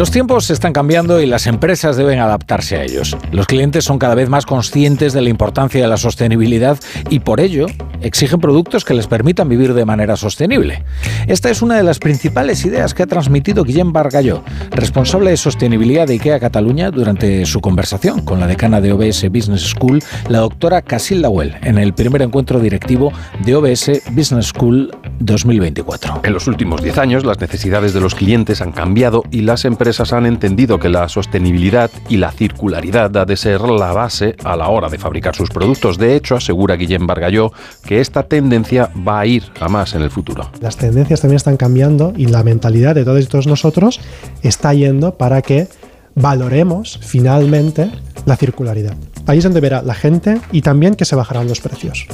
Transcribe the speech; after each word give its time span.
Los 0.00 0.10
tiempos 0.10 0.48
están 0.48 0.72
cambiando 0.72 1.20
y 1.20 1.26
las 1.26 1.46
empresas 1.46 1.98
deben 1.98 2.20
adaptarse 2.20 2.78
a 2.78 2.84
ellos. 2.84 3.18
Los 3.32 3.46
clientes 3.46 3.84
son 3.84 3.98
cada 3.98 4.14
vez 4.14 4.30
más 4.30 4.46
conscientes 4.46 5.12
de 5.12 5.20
la 5.20 5.28
importancia 5.28 5.78
de 5.78 5.86
la 5.86 5.98
sostenibilidad 5.98 6.78
y 7.10 7.18
por 7.18 7.38
ello 7.38 7.66
exigen 8.00 8.40
productos 8.40 8.86
que 8.86 8.94
les 8.94 9.06
permitan 9.06 9.50
vivir 9.50 9.74
de 9.74 9.84
manera 9.84 10.16
sostenible. 10.16 10.84
Esta 11.26 11.50
es 11.50 11.60
una 11.60 11.76
de 11.76 11.82
las 11.82 11.98
principales 11.98 12.64
ideas 12.64 12.94
que 12.94 13.02
ha 13.02 13.06
transmitido 13.06 13.62
Guillem 13.62 13.92
Bargalló, 13.92 14.42
responsable 14.70 15.32
de 15.32 15.36
sostenibilidad 15.36 16.06
de 16.06 16.14
IKEA 16.14 16.40
Cataluña, 16.40 16.90
durante 16.90 17.44
su 17.44 17.60
conversación 17.60 18.22
con 18.22 18.40
la 18.40 18.46
decana 18.46 18.80
de 18.80 18.92
OBS 18.92 19.28
Business 19.30 19.68
School, 19.68 20.02
la 20.30 20.38
doctora 20.38 20.80
Casilda 20.80 21.28
Well, 21.28 21.56
en 21.60 21.76
el 21.76 21.92
primer 21.92 22.22
encuentro 22.22 22.58
directivo 22.58 23.12
de 23.44 23.54
OBS 23.54 24.00
Business 24.12 24.46
School 24.46 24.96
2024. 25.20 26.22
En 26.24 26.32
los 26.32 26.46
últimos 26.46 26.82
10 26.82 26.98
años, 26.98 27.24
las 27.24 27.40
necesidades 27.40 27.92
de 27.92 28.00
los 28.00 28.14
clientes 28.14 28.60
han 28.60 28.72
cambiado 28.72 29.22
y 29.30 29.42
las 29.42 29.64
empresas 29.64 30.12
han 30.12 30.26
entendido 30.26 30.78
que 30.78 30.88
la 30.88 31.08
sostenibilidad 31.08 31.90
y 32.08 32.16
la 32.16 32.32
circularidad 32.32 33.16
ha 33.16 33.24
de 33.24 33.36
ser 33.36 33.60
la 33.60 33.92
base 33.92 34.34
a 34.44 34.56
la 34.56 34.68
hora 34.68 34.88
de 34.88 34.98
fabricar 34.98 35.36
sus 35.36 35.50
productos. 35.50 35.98
De 35.98 36.16
hecho, 36.16 36.36
asegura 36.36 36.76
Guillem 36.76 37.06
Bargalló 37.06 37.52
que 37.84 38.00
esta 38.00 38.24
tendencia 38.24 38.90
va 39.06 39.20
a 39.20 39.26
ir 39.26 39.44
a 39.60 39.68
más 39.68 39.94
en 39.94 40.02
el 40.02 40.10
futuro. 40.10 40.50
Las 40.60 40.76
tendencias 40.76 41.20
también 41.20 41.36
están 41.36 41.56
cambiando 41.56 42.12
y 42.16 42.26
la 42.26 42.42
mentalidad 42.42 42.94
de 42.94 43.04
todos 43.04 43.22
y 43.22 43.26
todos 43.26 43.46
nosotros 43.46 44.00
está 44.42 44.72
yendo 44.74 45.16
para 45.16 45.42
que 45.42 45.68
valoremos 46.14 46.98
finalmente 47.02 47.90
la 48.26 48.36
circularidad. 48.36 48.96
Ahí 49.26 49.38
es 49.38 49.44
donde 49.44 49.60
verá 49.60 49.82
la 49.82 49.94
gente 49.94 50.40
y 50.50 50.62
también 50.62 50.94
que 50.94 51.04
se 51.04 51.14
bajarán 51.14 51.46
los 51.46 51.60
precios 51.60 52.06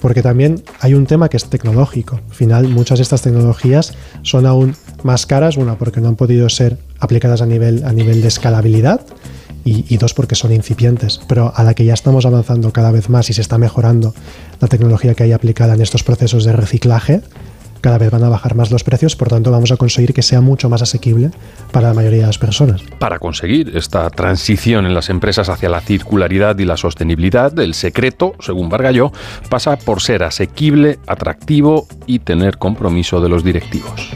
porque 0.00 0.22
también 0.22 0.62
hay 0.80 0.94
un 0.94 1.06
tema 1.06 1.28
que 1.28 1.36
es 1.36 1.48
tecnológico. 1.48 2.20
Al 2.28 2.34
final, 2.34 2.68
muchas 2.68 2.98
de 2.98 3.02
estas 3.02 3.22
tecnologías 3.22 3.94
son 4.22 4.46
aún 4.46 4.74
más 5.02 5.26
caras, 5.26 5.56
una 5.56 5.76
porque 5.76 6.00
no 6.00 6.08
han 6.08 6.16
podido 6.16 6.48
ser 6.48 6.78
aplicadas 6.98 7.42
a 7.42 7.46
nivel, 7.46 7.84
a 7.84 7.92
nivel 7.92 8.22
de 8.22 8.28
escalabilidad 8.28 9.00
y, 9.64 9.84
y, 9.92 9.96
dos 9.96 10.14
porque 10.14 10.34
son 10.34 10.52
incipientes, 10.52 11.20
pero 11.26 11.52
a 11.54 11.64
la 11.64 11.74
que 11.74 11.84
ya 11.84 11.94
estamos 11.94 12.24
avanzando 12.24 12.72
cada 12.72 12.92
vez 12.92 13.08
más 13.08 13.30
y 13.30 13.32
se 13.32 13.40
está 13.40 13.58
mejorando 13.58 14.14
la 14.60 14.68
tecnología 14.68 15.14
que 15.14 15.24
hay 15.24 15.32
aplicada 15.32 15.74
en 15.74 15.80
estos 15.80 16.04
procesos 16.04 16.44
de 16.44 16.52
reciclaje, 16.52 17.22
cada 17.86 17.98
vez 17.98 18.10
van 18.10 18.24
a 18.24 18.28
bajar 18.28 18.56
más 18.56 18.72
los 18.72 18.82
precios, 18.82 19.14
por 19.14 19.28
tanto 19.28 19.52
vamos 19.52 19.70
a 19.70 19.76
conseguir 19.76 20.12
que 20.12 20.20
sea 20.20 20.40
mucho 20.40 20.68
más 20.68 20.82
asequible 20.82 21.30
para 21.70 21.86
la 21.86 21.94
mayoría 21.94 22.22
de 22.22 22.26
las 22.26 22.36
personas. 22.36 22.82
Para 22.98 23.20
conseguir 23.20 23.76
esta 23.76 24.10
transición 24.10 24.86
en 24.86 24.92
las 24.92 25.08
empresas 25.08 25.48
hacia 25.48 25.68
la 25.68 25.80
circularidad 25.80 26.58
y 26.58 26.64
la 26.64 26.76
sostenibilidad, 26.76 27.56
el 27.60 27.74
secreto, 27.74 28.34
según 28.40 28.68
Vargalló, 28.70 29.12
pasa 29.48 29.76
por 29.76 30.02
ser 30.02 30.24
asequible, 30.24 30.98
atractivo 31.06 31.86
y 32.06 32.18
tener 32.18 32.58
compromiso 32.58 33.20
de 33.20 33.28
los 33.28 33.44
directivos. 33.44 34.10